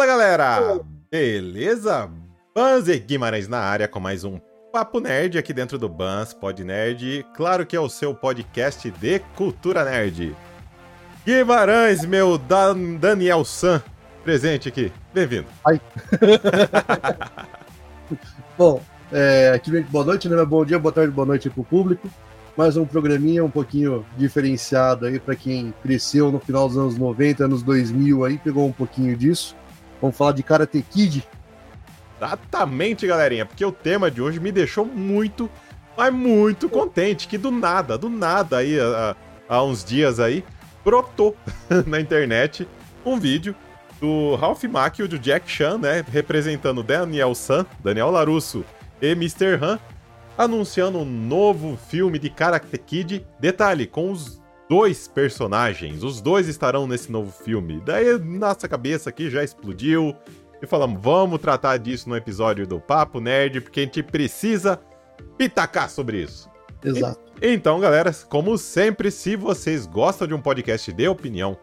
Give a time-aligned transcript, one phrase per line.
[0.00, 0.80] Fala galera!
[1.10, 2.10] Beleza?
[2.54, 4.40] Bans e Guimarães na área com mais um
[4.72, 7.26] Papo Nerd aqui dentro do Bans Pod Nerd.
[7.36, 10.34] Claro que é o seu podcast de cultura nerd.
[11.26, 13.82] Guimarães, meu Dan Daniel San,
[14.24, 14.90] presente aqui.
[15.12, 15.48] Bem-vindo.
[15.66, 15.78] Ai.
[18.56, 20.42] Bom, é, aqui boa noite, né?
[20.46, 22.08] Bom dia, boa tarde, boa noite pro público.
[22.56, 27.44] Mais um programinha um pouquinho diferenciado aí para quem cresceu no final dos anos 90,
[27.44, 29.59] anos 2000 aí, pegou um pouquinho disso.
[30.00, 31.26] Vamos falar de Karate Kid.
[32.16, 35.50] Exatamente, galerinha, porque o tema de hoje me deixou muito,
[35.96, 38.76] mas muito contente, que do nada, do nada aí,
[39.48, 40.44] há, uns dias aí,
[40.84, 41.34] brotou
[41.86, 42.68] na internet
[43.04, 43.54] um vídeo
[43.98, 48.64] do Ralph Macchio do Jack Chan, né, representando Daniel San, Daniel Larusso
[49.00, 49.58] e Mr.
[49.62, 49.78] Han,
[50.36, 53.26] anunciando um novo filme de Karate Kid.
[53.38, 54.39] Detalhe, com os
[54.70, 57.82] dois personagens, os dois estarão nesse novo filme.
[57.84, 60.14] Daí nossa cabeça aqui já explodiu
[60.62, 64.80] e falamos, vamos tratar disso no episódio do Papo Nerd, porque a gente precisa
[65.36, 66.48] pitacar sobre isso.
[66.84, 67.18] Exato.
[67.42, 71.58] E, então, galera, como sempre, se vocês gostam de um podcast de opinião,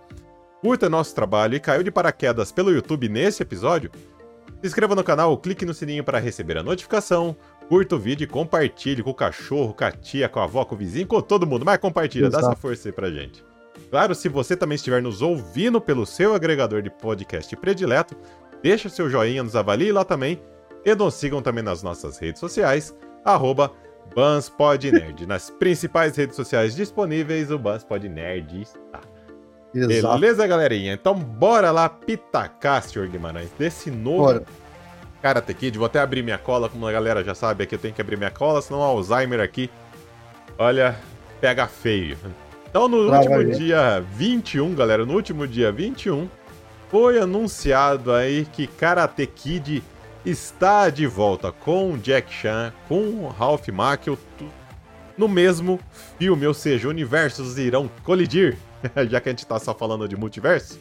[0.60, 3.90] curta nosso trabalho e caiu de paraquedas pelo YouTube nesse episódio,
[4.60, 8.28] se inscreva no canal, clique no sininho para receber a notificação, curta o vídeo e
[8.28, 11.46] compartilhe com o cachorro, com a tia, com a avó, com o vizinho, com todo
[11.46, 11.66] mundo.
[11.66, 12.44] Mas compartilha, Exato.
[12.44, 13.44] dá essa força aí pra gente.
[13.90, 18.16] Claro, se você também estiver nos ouvindo pelo seu agregador de podcast predileto,
[18.62, 20.42] deixa seu joinha, nos avalie lá também
[20.84, 23.72] e nos sigam também nas nossas redes sociais, arroba
[24.16, 25.26] BansPodNerd.
[25.26, 29.02] Nas principais redes sociais disponíveis, o BansPodNerd está.
[29.74, 30.20] Exato.
[30.20, 30.94] Beleza, galerinha?
[30.94, 34.46] Então bora lá pitacar, senhor Guimarães, desse novo bora.
[35.22, 35.78] Karate Kid.
[35.78, 38.18] Vou até abrir minha cola, como a galera já sabe aqui, eu tenho que abrir
[38.18, 39.70] minha cola, senão o Alzheimer aqui,
[40.58, 40.96] olha,
[41.40, 42.18] pega feio.
[42.70, 46.30] Então no último dia 21, galera, no último dia 21,
[46.90, 49.84] foi anunciado aí que Karate Kid
[50.26, 54.18] está de volta com Jack Chan, com Ralph Macchio,
[55.18, 55.80] no mesmo
[56.20, 58.58] filme, ou seja, universos irão colidir,
[59.10, 60.80] já que a gente tá só falando de multiverso.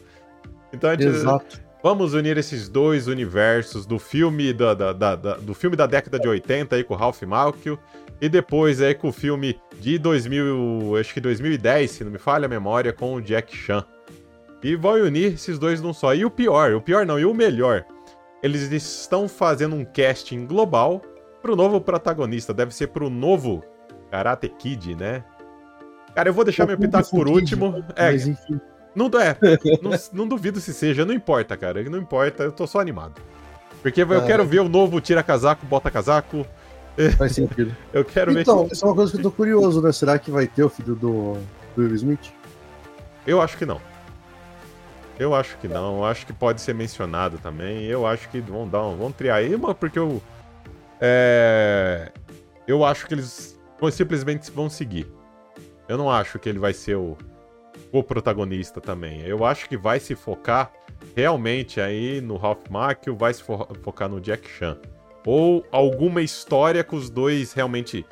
[0.73, 1.66] Então a gente, Exato.
[1.87, 6.19] Vamos unir esses dois universos do filme da, da, da, da, do filme da década
[6.19, 7.79] de 80 aí com o Ralph Macchio
[8.21, 12.47] e depois aí com o filme de 2000, acho que 2010, se não me falha
[12.47, 13.87] a memória, com o Jack Chan.
[14.65, 16.13] E vai unir esses dois num só.
[16.13, 17.85] E o pior, o pior não, e o melhor,
[18.43, 21.01] eles estão fazendo um casting global
[21.41, 23.63] pro novo protagonista, deve ser pro novo
[24.11, 25.25] Karate Kid, né?
[26.17, 27.85] Cara, eu vou deixar meu pitaco por último.
[27.95, 28.61] É, mas enfim.
[28.97, 29.37] Não, é,
[29.83, 31.83] não, não, duvido se seja, não importa, cara.
[31.85, 33.21] Não importa, eu tô só animado.
[33.83, 36.47] Porque eu quero ver o novo tira-casaco, bota-casaco.
[37.19, 37.77] Faz sentido.
[37.93, 38.65] eu quero então, ver.
[38.65, 39.93] Então, isso é uma coisa que eu tô curioso, né?
[39.93, 41.35] Será que vai ter o filho do,
[41.77, 42.33] do Will Smith?
[43.27, 43.81] Eu acho que não.
[45.19, 45.99] Eu acho que não.
[45.99, 47.85] Eu acho que pode ser mencionado também.
[47.85, 50.23] Eu acho que vão dar um, vão triar aí, porque eu.
[50.99, 52.11] É,
[52.67, 53.61] eu acho que eles
[53.93, 55.07] simplesmente vão seguir.
[55.87, 57.17] Eu não acho que ele vai ser o
[57.93, 59.23] o protagonista também.
[59.23, 60.73] Eu acho que vai se focar
[61.15, 64.79] realmente aí no Ralph Macchio, vai se fo focar no Jack Chan.
[65.25, 68.07] Ou alguma história que os dois realmente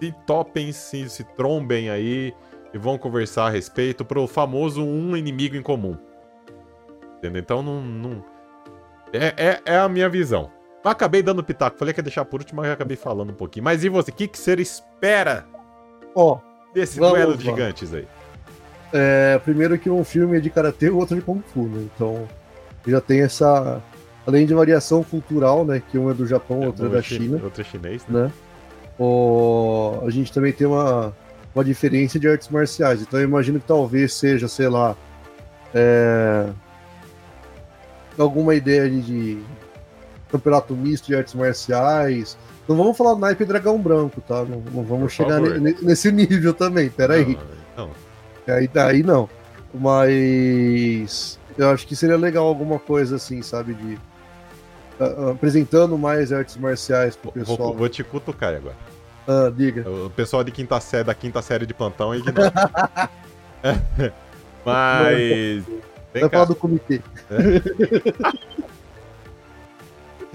[0.00, 2.32] se topem, se, se trombem aí
[2.72, 5.96] e vão conversar a respeito pro famoso um inimigo em comum.
[7.18, 7.40] Entendeu?
[7.40, 7.80] Então não.
[7.82, 8.24] não...
[9.12, 10.50] É, é, é, a minha visão.
[10.84, 13.64] Eu acabei dando pitaco, falei que ia deixar por último, mas acabei falando um pouquinho.
[13.64, 14.10] Mas e você?
[14.10, 15.46] O que, que você espera
[16.14, 16.38] oh,
[16.74, 18.06] desse duelo de gigantes aí?
[18.92, 21.86] É, primeiro que um filme é de karatê, o outro é de kung fu, né?
[21.94, 22.28] Então
[22.86, 23.82] já tem essa.
[24.26, 25.82] Além de variação cultural, né?
[25.90, 27.40] Que um é do Japão, é, outro é da China.
[27.42, 28.24] Outro é chinês, né?
[28.24, 28.32] né?
[28.98, 30.00] O...
[30.06, 31.12] A gente também tem uma,
[31.54, 33.02] uma diferença de artes marciais.
[33.02, 34.96] Então eu imagino que talvez seja, sei lá.
[35.74, 36.46] É...
[38.16, 39.42] Alguma ideia de,
[40.34, 42.36] campeonato misto de artes marciais.
[42.68, 44.44] Não vamos falar naipe dragão branco, tá?
[44.44, 47.38] Não, não vamos Por chegar nesse nível também, peraí.
[47.76, 48.03] Não, não.
[48.46, 49.28] Aí daí não.
[49.72, 53.74] Mas eu acho que seria legal alguma coisa assim, sabe?
[53.74, 53.98] De.
[55.00, 57.58] Uh, apresentando mais artes marciais pro pessoal.
[57.58, 58.76] Vou, vou te cutucar agora.
[59.26, 59.88] Ah, diga.
[59.88, 62.52] O pessoal de quinta série, da quinta série de plantão ignora.
[64.64, 65.64] Mas.
[66.12, 67.00] Vai falar do comitê.
[67.30, 68.54] É?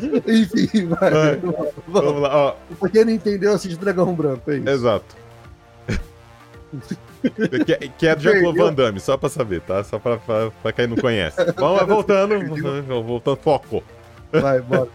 [0.31, 1.11] Enfim, vai.
[1.11, 1.35] vai.
[1.37, 2.55] Vamos, vamos lá, ó.
[2.79, 4.69] Pra quem não entendeu, assiste Dragão Branco, é isso.
[4.69, 5.15] Exato.
[7.21, 9.83] que, que, é do Jean-Claude Van Damme, só pra saber, tá?
[9.83, 11.37] Só pra, pra, pra quem não conhece.
[11.55, 12.35] Vamos voltando,
[13.03, 13.83] voltando, foco.
[14.31, 14.87] Vai, bora.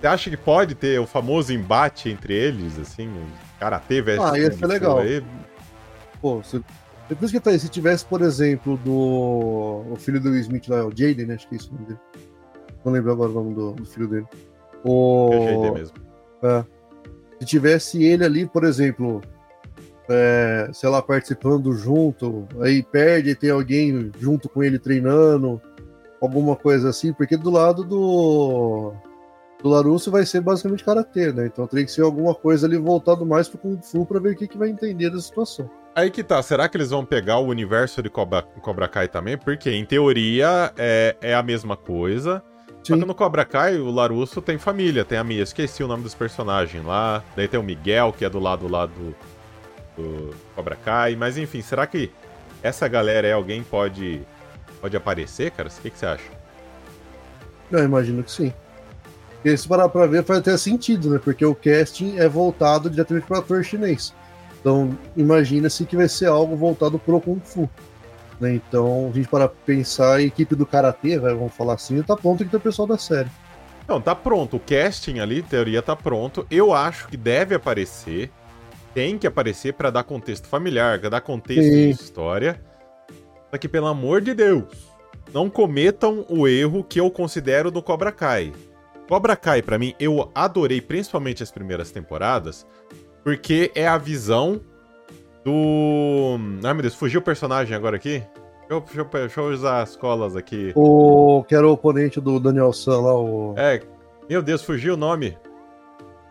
[0.00, 3.10] Você acha que pode ter o famoso embate entre eles, assim?
[3.58, 4.30] Karatê versus.
[4.30, 4.98] Ah, ia ser legal.
[4.98, 5.24] Aí?
[6.20, 6.62] Pô, se,
[7.08, 9.84] depois que eu falei, se tivesse, por exemplo, do.
[9.90, 11.34] O filho do Will Smith lá, o Jaden, né?
[11.34, 12.00] Acho que é isso o nome dele.
[12.84, 14.26] Não lembro agora o nome do, do filho dele.
[14.84, 15.30] O...
[15.30, 15.96] PGD mesmo.
[16.42, 16.64] É.
[17.40, 19.20] Se tivesse ele ali, por exemplo,
[20.08, 25.60] é, sei lá, participando junto, aí perde e tem alguém junto com ele treinando,
[26.20, 28.92] alguma coisa assim, porque do lado do,
[29.62, 31.46] do Larusso vai ser basicamente karatê, né?
[31.46, 34.36] Então teria que ser alguma coisa ali voltado mais pro Kung Fu pra ver o
[34.36, 35.70] que, que vai entender da situação.
[35.94, 39.36] Aí que tá, será que eles vão pegar o universo de Cobra, Cobra Kai também?
[39.36, 42.42] Porque, em teoria, é, é a mesma coisa.
[42.84, 45.42] Só que no Cobra Kai, o Larusso tem família, tem a Mia.
[45.42, 47.22] Esqueci o nome dos personagens lá.
[47.34, 49.14] Daí tem o Miguel, que é do lado lá do,
[49.98, 51.16] do Cobra Kai.
[51.16, 52.10] Mas enfim, será que
[52.62, 54.22] essa galera é alguém pode
[54.80, 55.68] pode aparecer, cara?
[55.68, 56.24] O que, que você acha?
[57.70, 58.52] Eu imagino que sim.
[59.34, 61.20] Porque se parar pra ver, faz até sentido, né?
[61.22, 64.14] Porque o casting é voltado diretamente para ator chinês.
[64.60, 67.68] Então, imagina-se que vai ser algo voltado pro Kung Fu.
[68.40, 68.54] Né?
[68.54, 72.50] Então, a gente para pensar a equipe do Karatê, vamos falar assim, tá pronto que
[72.50, 73.30] tem o pessoal da série.
[73.86, 74.56] Não, tá pronto.
[74.56, 76.46] O casting ali, teoria, tá pronto.
[76.50, 78.30] Eu acho que deve aparecer.
[78.98, 81.70] Tem que aparecer para dar contexto familiar, pra dar contexto Sim.
[81.70, 82.60] de história.
[83.48, 84.64] Só que, pelo amor de Deus,
[85.32, 88.52] não cometam o erro que eu considero do Cobra Kai.
[89.08, 92.66] Cobra Kai, para mim, eu adorei principalmente as primeiras temporadas,
[93.22, 94.60] porque é a visão
[95.44, 96.36] do.
[96.64, 98.20] Ai meu Deus, fugiu o personagem agora aqui?
[98.68, 100.72] Deixa eu, deixa, eu, usar as colas aqui.
[100.74, 103.54] O que era o oponente do Daniel San lá, o.
[103.56, 103.80] É,
[104.28, 105.38] meu Deus, fugiu o nome.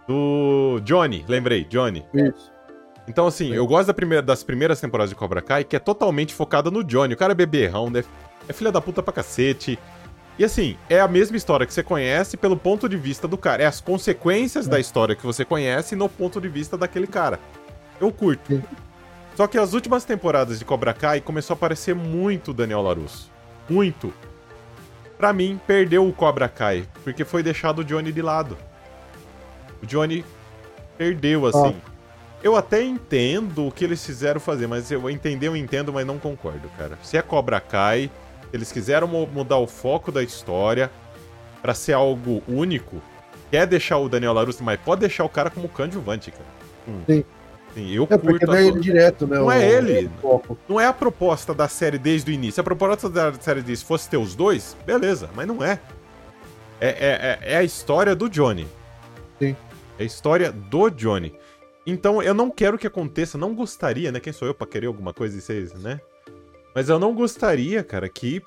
[0.06, 2.06] Do Johnny, lembrei, Johnny.
[2.14, 2.57] Isso.
[3.08, 6.34] Então, assim, eu gosto da primeira, das primeiras temporadas de Cobra Kai, que é totalmente
[6.34, 7.14] focada no Johnny.
[7.14, 8.04] O cara é beberrão, né?
[8.48, 9.80] É filha da puta pra cacete.
[10.38, 13.64] E assim, é a mesma história que você conhece pelo ponto de vista do cara.
[13.64, 14.70] É as consequências é.
[14.70, 17.40] da história que você conhece no ponto de vista daquele cara.
[18.00, 18.54] Eu curto.
[18.54, 18.64] Sim.
[19.36, 23.32] Só que as últimas temporadas de Cobra Kai começou a aparecer muito Daniel Larusso.
[23.70, 24.14] Muito.
[25.18, 28.58] Pra mim, perdeu o Cobra Kai, porque foi deixado o Johnny de lado.
[29.82, 30.26] O Johnny
[30.98, 31.76] perdeu, assim.
[31.76, 31.97] Ah.
[32.44, 36.20] Eu até entendo o que eles fizeram fazer, mas eu entender, eu entendo, mas não
[36.20, 36.98] concordo, cara.
[37.02, 38.12] Se é Cobra Kai,
[38.54, 40.92] eles quiseram mudar o foco da história
[41.62, 43.02] para ser algo único.
[43.50, 46.46] Quer deixar o Daniel LaRusso, mas pode deixar o cara como coadjuvante, cara.
[46.88, 47.02] Hum.
[47.08, 47.26] Sim.
[47.74, 48.48] Sim, eu é curto.
[48.48, 49.38] Não é ele direto, né?
[49.38, 50.10] Não é ele.
[50.68, 52.60] Não é a proposta da série desde o início.
[52.62, 55.80] A proposta da série diz fosse ter os dois, beleza, mas não é.
[56.80, 58.68] É, é, é, é a história do Johnny.
[59.38, 59.56] Sim.
[60.00, 61.36] É a história do Johnny.
[61.88, 64.20] Então eu não quero que aconteça, não gostaria, né?
[64.20, 66.02] Quem sou eu pra querer alguma coisa de vocês, né?
[66.76, 68.44] Mas eu não gostaria, cara, que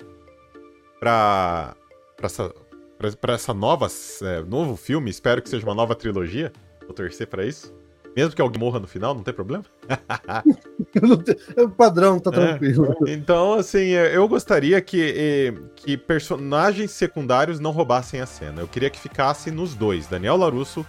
[0.99, 1.75] pra,
[2.15, 2.53] pra, essa,
[2.99, 3.87] pra, pra essa nova,
[4.21, 7.73] é, novo filme, espero que seja uma nova trilogia, vou torcer pra isso.
[8.15, 9.63] Mesmo que alguém morra no final, não tem problema?
[11.57, 12.33] é o padrão, tá é.
[12.33, 12.95] tranquilo.
[13.07, 13.11] É.
[13.13, 18.61] Então, assim, eu gostaria que, que personagens secundários não roubassem a cena.
[18.61, 20.85] Eu queria que ficasse nos dois, Daniel Larusso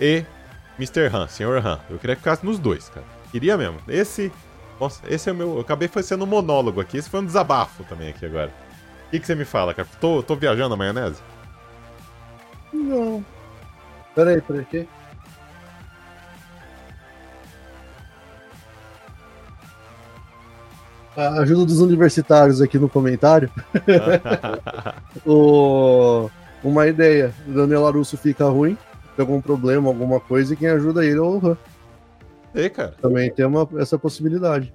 [0.00, 0.24] e
[0.78, 1.14] Mr.
[1.14, 1.64] Han, Sr.
[1.64, 1.80] Han.
[1.88, 3.06] Eu queria que ficasse nos dois, cara.
[3.30, 3.78] Queria mesmo.
[3.88, 4.32] Esse
[4.80, 5.54] nossa, esse é o meu.
[5.54, 6.96] Eu acabei sendo um monólogo aqui.
[6.96, 8.52] Esse foi um desabafo também aqui agora.
[9.06, 9.88] O que, que você me fala, cara?
[10.00, 11.20] Tô, tô viajando na maionese?
[12.72, 13.24] Não.
[14.14, 14.88] Peraí, peraí, que?
[21.16, 23.48] A ajuda dos universitários aqui no comentário.
[25.24, 26.28] o...
[26.62, 27.32] Uma ideia.
[27.46, 28.76] Daniel Larusso fica ruim,
[29.16, 31.56] tem algum problema, alguma coisa, e quem ajuda ele é o Han
[32.54, 32.94] ser, cara.
[33.00, 34.72] Também tem uma, essa possibilidade.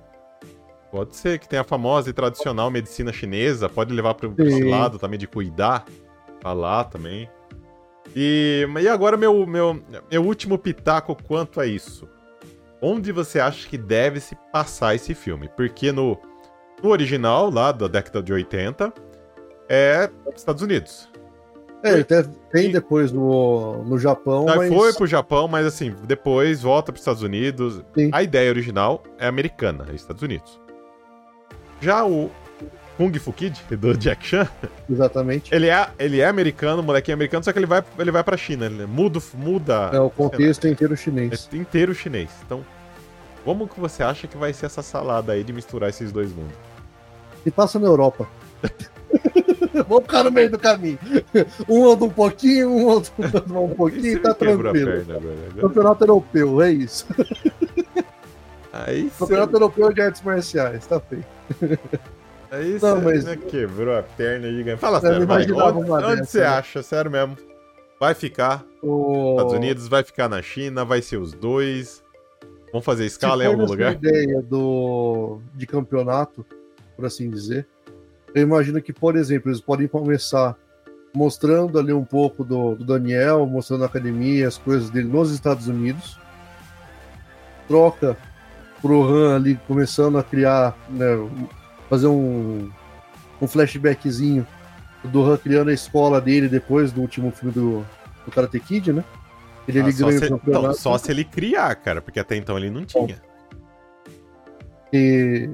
[0.91, 4.98] Pode ser que tenha a famosa e tradicional medicina chinesa, pode levar para esse lado
[4.98, 5.86] também de cuidar,
[6.41, 7.29] falar também.
[8.15, 9.81] E, e agora meu, meu,
[10.12, 12.08] meu último pitaco quanto a isso.
[12.81, 15.50] Onde você acha que deve se passar esse filme?
[15.55, 16.17] Porque no,
[16.81, 18.91] no original, lá da década de 80,
[19.67, 21.08] é Estados Unidos.
[21.84, 24.46] É, ele até tem depois no, no Japão.
[24.46, 24.74] Não, mas...
[24.74, 27.82] Foi pro Japão, mas assim, depois volta pros Estados Unidos.
[27.98, 28.10] Sim.
[28.12, 30.60] A ideia original é americana, é Estados Unidos.
[31.80, 32.30] Já o
[32.98, 34.48] Kung Fu Kid, do Jack Chan.
[34.90, 35.56] Exatamente.
[35.56, 38.66] Ele é, ele é americano, molequinho americano, só que ele vai, ele vai pra China.
[38.66, 39.90] Ele muda, muda.
[39.94, 41.50] É, o contexto é inteiro chinês.
[41.54, 42.30] É inteiro chinês.
[42.46, 42.66] Então,
[43.46, 46.56] como que você acha que vai ser essa salada aí de misturar esses dois mundos?
[47.46, 48.28] E passa na Europa.
[49.88, 51.00] Vou ficar no meio do caminho.
[51.68, 55.06] Um anda um pouquinho, um outro anda um pouquinho, tá tranquilo.
[55.60, 57.06] Campeonato europeu, é isso.
[58.72, 61.25] Aí Campeonato europeu de artes marciais, tá feito.
[62.51, 63.44] Aí não, você mas...
[63.46, 64.80] quebrou a perna gigante.
[64.80, 65.44] Fala sério, vai.
[65.44, 66.46] Onde, você né?
[66.46, 66.82] acha?
[66.82, 67.38] Sério mesmo.
[68.00, 72.04] Vai ficar nos Estados Unidos, vai ficar na China, vai ser os dois.
[72.72, 73.94] Vamos fazer escala em algum lugar?
[73.94, 76.46] ideia do de campeonato,
[76.96, 77.68] por assim dizer,
[78.34, 80.56] eu imagino que, por exemplo, eles podem começar
[81.14, 85.68] mostrando ali um pouco do, do Daniel, mostrando a academia, as coisas dele nos Estados
[85.68, 86.20] Unidos.
[87.68, 88.18] Troca
[88.82, 91.08] pro Han ali começando a criar, né,
[91.90, 92.70] fazer um,
[93.42, 94.46] um flashbackzinho
[95.04, 97.86] do Han criando a escola dele depois do último filme do,
[98.26, 99.04] do Karate Kid, né?
[99.68, 100.68] Ele, ah, ele ganha se, o campeonato.
[100.68, 103.22] Não, só se ele criar, cara, porque até então ele não tinha.
[104.92, 105.48] E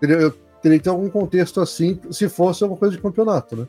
[0.00, 3.68] teria, teria que ter algum contexto assim, se fosse alguma coisa de campeonato, né?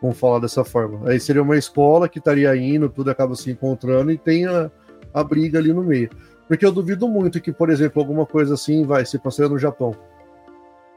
[0.00, 1.08] Vamos falar dessa forma.
[1.08, 4.70] Aí seria uma escola que estaria indo, tudo acaba se encontrando e tem a,
[5.12, 6.10] a briga ali no meio.
[6.48, 9.94] Porque eu duvido muito que, por exemplo, alguma coisa assim vai se passar no Japão.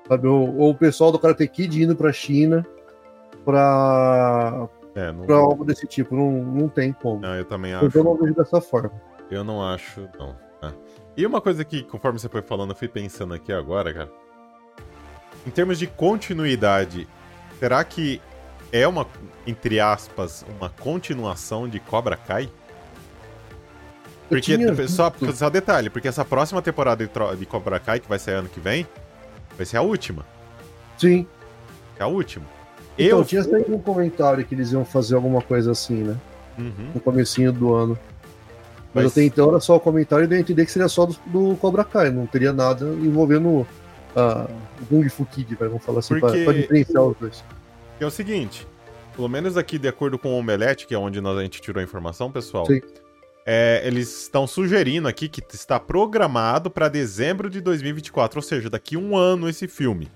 [0.07, 0.27] Sabe?
[0.27, 2.65] Ou, ou o pessoal do Karate Kid indo pra China
[3.43, 5.25] pra, é, não...
[5.25, 6.15] pra algo desse tipo.
[6.15, 7.19] Não, não tem como.
[7.19, 7.97] Não, eu também acho.
[7.97, 8.91] eu não vejo dessa forma.
[9.29, 10.35] Eu não acho, não.
[10.61, 10.73] É.
[11.17, 14.22] E uma coisa que, conforme você foi falando, eu fui pensando aqui agora, cara.
[15.45, 17.07] Em termos de continuidade,
[17.59, 18.21] será que
[18.71, 19.05] é uma,
[19.45, 22.49] entre aspas, uma continuação de Cobra Kai?
[24.29, 24.57] Porque,
[24.87, 28.49] só, só detalhe, porque essa próxima temporada de, de Cobra Kai, que vai sair ano
[28.49, 28.87] que vem,
[29.55, 30.25] vai ser a última.
[30.97, 31.27] Sim.
[31.99, 32.45] É a última.
[32.97, 36.17] Então, eu tinha saído um comentário que eles iam fazer alguma coisa assim, né?
[36.57, 36.91] Uhum.
[36.95, 37.97] No comecinho do ano.
[38.93, 41.05] Mas, Mas até então era só o comentário e deu a entender que seria só
[41.05, 43.65] do, do Cobra Kai, não teria nada envolvendo
[44.15, 46.43] o Kung Fu Kid, vamos falar assim, Porque...
[46.43, 47.43] pra diferenciar os dois.
[47.99, 48.67] É o seguinte,
[49.15, 51.79] pelo menos aqui de acordo com o Omelete, que é onde nós, a gente tirou
[51.79, 52.65] a informação, pessoal.
[53.45, 58.95] É, eles estão sugerindo aqui que está programado para dezembro de 2024, ou seja, daqui
[58.95, 60.09] um ano esse filme.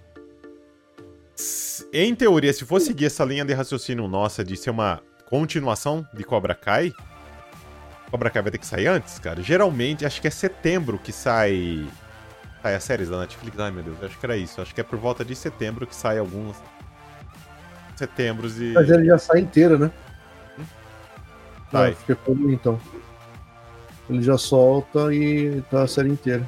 [1.94, 6.24] Em teoria, se for seguir essa linha de raciocínio nossa de ser uma continuação de
[6.24, 6.92] Cobra Kai,
[8.10, 9.42] Cobra Kai vai ter que sair antes, cara.
[9.42, 11.86] Geralmente, acho que é setembro que sai.
[12.62, 13.60] Sai as séries da Netflix.
[13.60, 14.62] Ai meu Deus, acho que era isso.
[14.62, 16.58] Acho que é por volta de setembro que sai alguns.
[17.96, 18.74] Setembros e.
[18.74, 19.92] Mas ele já sai inteira, né?
[20.60, 20.64] Hum?
[21.72, 21.92] Sai.
[21.92, 22.80] Ah, fica então.
[24.10, 26.48] Ele já solta e tá a série inteira.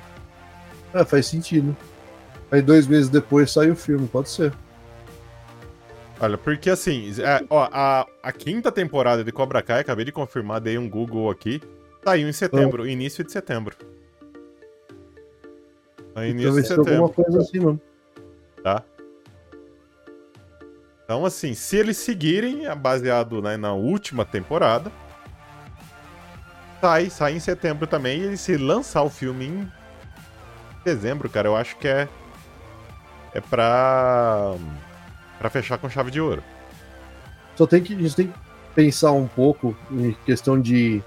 [0.94, 1.76] É, faz sentido.
[2.52, 4.54] Aí dois meses depois sai o filme, pode ser.
[6.20, 10.60] Olha, porque assim, é, ó, a, a quinta temporada de Cobra Kai, acabei de confirmar,
[10.60, 11.62] dei um Google aqui,
[12.04, 12.90] saiu em setembro, ah.
[12.90, 13.76] início de setembro.
[16.20, 16.92] Tá início de setembro.
[16.92, 17.82] alguma coisa assim, mano.
[18.64, 18.84] Tá.
[21.04, 24.92] Então, assim, se eles seguirem, é baseado né, na última temporada,
[26.80, 29.72] sai, sai em setembro também, e se lançar o filme em
[30.86, 32.08] dezembro, cara, eu acho que é.
[33.34, 34.56] É pra
[35.40, 36.44] para fechar com chave de ouro.
[37.56, 38.34] Só tem que, a gente tem que
[38.76, 41.02] pensar um pouco em questão de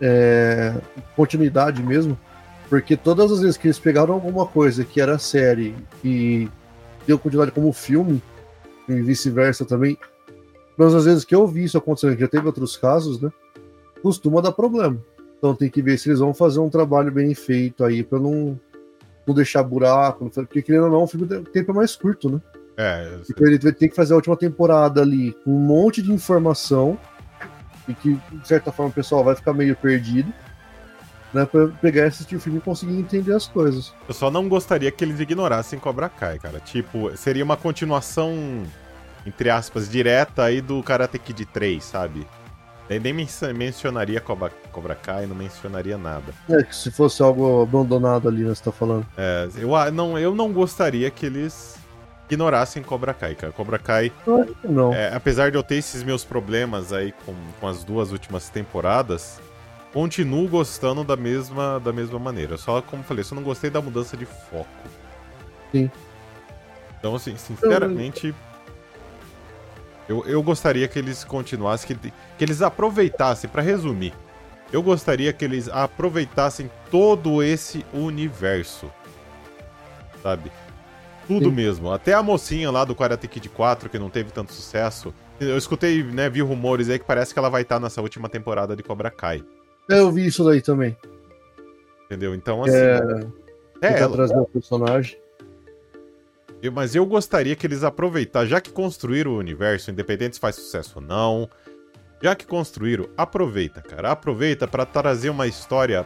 [0.00, 0.74] é,
[1.16, 2.18] continuidade mesmo,
[2.68, 6.48] porque todas as vezes que eles pegaram alguma coisa que era série e
[7.06, 8.22] deu continuidade como filme,
[8.88, 9.96] e vice-versa também,
[10.76, 13.30] mas às vezes que eu vi isso acontecendo, já teve outros casos, né?
[14.02, 15.00] Costuma dar problema.
[15.38, 18.58] Então tem que ver se eles vão fazer um trabalho bem feito aí para não,
[19.26, 22.40] não deixar buraco, porque querendo ou não, o filme o tempo é mais curto, né?
[22.76, 23.18] É.
[23.28, 26.98] Então ele vai ter que fazer a última temporada ali com um monte de informação
[27.88, 30.32] e que, de certa forma, o pessoal vai ficar meio perdido.
[31.36, 33.92] Né, pra pegar e assistir o filme e conseguir entender as coisas.
[34.08, 36.58] Eu só não gostaria que eles ignorassem Cobra Kai, cara.
[36.60, 38.64] Tipo, seria uma continuação,
[39.26, 42.26] entre aspas, direta aí do Karate Kid 3, sabe?
[42.88, 46.32] Nem, nem mencionaria Cobra, Cobra Kai, não mencionaria nada.
[46.48, 49.06] É, que se fosse algo abandonado ali, né, você tá falando.
[49.18, 51.76] É, eu não, eu não gostaria que eles
[52.30, 53.52] ignorassem Cobra Kai, cara.
[53.52, 54.10] Cobra Kai.
[54.64, 54.94] Não.
[54.94, 59.38] É, apesar de eu ter esses meus problemas aí com, com as duas últimas temporadas,
[59.96, 62.58] continuo gostando da mesma, da mesma maneira.
[62.58, 64.68] Só, como falei, só não gostei da mudança de foco.
[65.72, 65.90] Sim.
[66.98, 68.34] Então, assim, sinceramente.
[70.06, 74.12] Eu, eu gostaria que eles continuassem, que, que eles aproveitassem, para resumir,
[74.70, 78.92] eu gostaria que eles aproveitassem todo esse universo.
[80.22, 80.52] Sabe?
[81.26, 81.54] Tudo Sim.
[81.54, 81.90] mesmo.
[81.90, 85.14] Até a mocinha lá do Karate Kid 4, que não teve tanto sucesso.
[85.40, 88.76] Eu escutei, né, vi rumores aí que parece que ela vai estar nessa última temporada
[88.76, 89.42] de Cobra Kai.
[89.90, 90.96] É, eu vi isso daí também.
[92.06, 92.34] Entendeu?
[92.34, 92.76] Então, assim.
[92.76, 93.26] É,
[93.82, 94.12] é ela.
[94.12, 95.18] trazer o personagem.
[96.72, 100.94] Mas eu gostaria que eles aproveitassem, já que construíram o universo, independente se faz sucesso
[100.96, 101.48] ou não,
[102.20, 104.10] já que construíram, aproveita, cara.
[104.10, 106.04] Aproveita para trazer uma história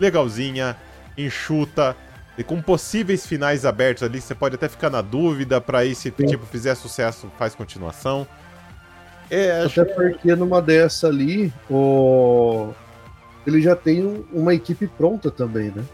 [0.00, 0.76] legalzinha,
[1.16, 1.94] enxuta,
[2.36, 6.10] e com possíveis finais abertos ali, você pode até ficar na dúvida para aí se
[6.10, 8.26] tipo fizer sucesso, faz continuação.
[9.30, 9.80] É, acho...
[9.80, 12.72] Até porque numa dessa ali, o...
[13.46, 15.84] ele já tem uma equipe pronta também, né?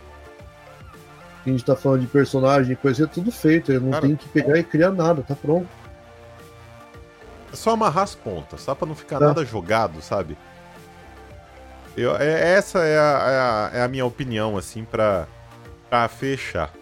[1.47, 3.71] A gente tá falando de personagem, coisa, é tudo feito.
[3.71, 4.07] Ele não Cara...
[4.07, 5.69] tem que pegar e criar nada, tá pronto.
[7.53, 9.27] só amarrar as pontas, só pra não ficar Tá.
[9.29, 10.37] nada jogado, sabe?
[11.97, 15.29] Eu, é- essa é a, é a- é a minha opinião, assim, pra,
[15.89, 16.73] pra fechar.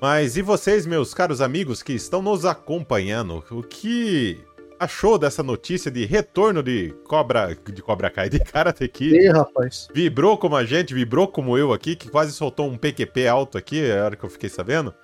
[0.00, 4.44] Mas e vocês, meus caros amigos que estão nos acompanhando, o que
[4.78, 9.16] achou dessa notícia de retorno de Cobra, de Cobra Kai, de Karate Kid?
[9.16, 9.88] Ei, rapaz.
[9.94, 13.90] Vibrou como a gente, vibrou como eu aqui, que quase soltou um PQP alto aqui,
[13.90, 14.94] a hora que eu fiquei sabendo.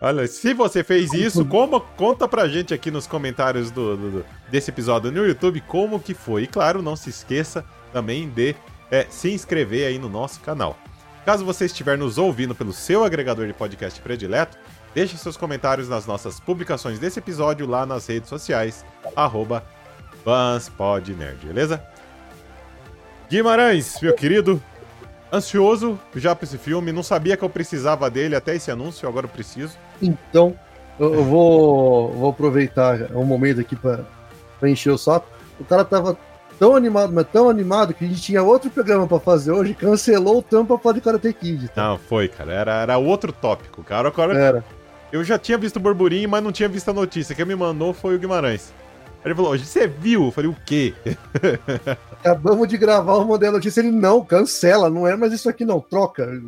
[0.00, 4.24] Olha, se você fez isso, como, conta pra gente aqui nos comentários do, do- do-
[4.48, 6.44] desse episódio no YouTube como que foi.
[6.44, 8.54] E claro, não se esqueça também de
[8.92, 10.78] é, se inscrever aí no nosso canal.
[11.26, 14.56] Caso você estiver nos ouvindo pelo seu agregador de podcast predileto,
[14.94, 19.64] deixe seus comentários nas nossas publicações desse episódio lá nas redes sociais, arroba
[20.24, 21.82] BansPodNerd, beleza?
[23.30, 24.62] Guimarães, meu querido,
[25.32, 29.26] ansioso já pra esse filme, não sabia que eu precisava dele até esse anúncio, agora
[29.26, 29.76] eu preciso.
[30.00, 30.58] Então,
[30.98, 34.00] eu, eu vou, vou aproveitar um momento aqui pra,
[34.58, 35.26] pra encher o saco.
[35.60, 36.16] O cara tava
[36.58, 40.38] tão animado, mas tão animado que a gente tinha outro programa pra fazer hoje, cancelou
[40.38, 41.68] o tampa falar de Karate Kid.
[41.68, 41.82] Tá?
[41.82, 44.08] Não, foi, cara, era, era outro tópico, cara.
[44.08, 44.64] Agora, Era.
[45.12, 47.34] Eu já tinha visto o burburinho, mas não tinha visto a notícia.
[47.34, 48.72] Quem me mandou foi o Guimarães.
[49.24, 50.26] Ele falou, você viu?
[50.26, 50.94] Eu falei, o quê?
[52.12, 53.80] Acabamos de gravar o modelo notícia.
[53.80, 56.26] Ele não, cancela, não é mais isso aqui não, troca.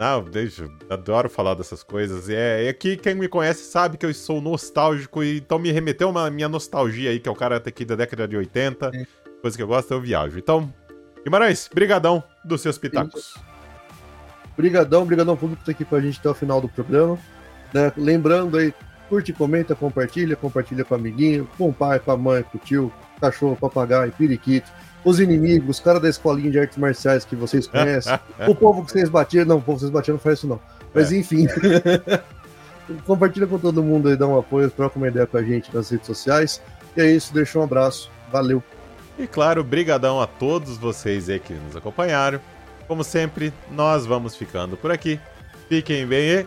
[0.00, 2.28] Não, deixa, adoro falar dessas coisas.
[2.28, 6.10] É, é que quem me conhece sabe que eu sou nostálgico, e então me remeteu
[6.10, 8.90] uma minha nostalgia aí, que é o cara aqui da década de 80.
[8.92, 9.06] É.
[9.40, 10.36] Coisa que eu gosto, eu viajo.
[10.40, 10.74] Então,
[11.22, 13.34] Guimarães, brigadão dos seus pitacos.
[14.56, 17.16] Brigadão, brigadão público que tá aqui com a gente até o final do programa.
[17.72, 17.92] Né?
[17.96, 18.74] Lembrando aí,
[19.08, 22.92] curte, comenta, compartilha, compartilha com amiguinho, com o pai, com a mãe, com o tio,
[23.20, 24.70] cachorro, papagaio, periquito,
[25.04, 28.92] os inimigos, os caras da escolinha de artes marciais que vocês conhecem, o povo que
[28.92, 30.60] vocês batiam, não, o povo que vocês batiam não faz isso não.
[30.94, 31.16] Mas É.
[31.16, 31.46] enfim,
[33.06, 35.90] compartilha com todo mundo aí, dá um apoio, troca uma ideia com a gente nas
[35.90, 36.60] redes sociais.
[36.96, 38.62] E é isso, deixa um abraço, valeu.
[39.18, 42.40] E claro, brigadão a todos vocês aí que nos acompanharam.
[42.88, 45.18] Como sempre, nós vamos ficando por aqui.
[45.68, 46.46] Fiquem bem e